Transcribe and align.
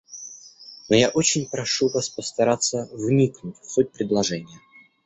Но 0.89 0.95
я 0.95 1.09
очень 1.09 1.45
прошу 1.47 1.87
Вас 1.87 2.09
постараться 2.09 2.89
вникнуть 2.91 3.59
в 3.59 3.71
суть 3.71 3.91
предложения». 3.91 4.59